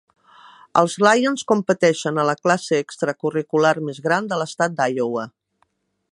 [0.79, 5.27] Els Lions competeixen a la classe extracurricular més gran de l'estat d'Iowa.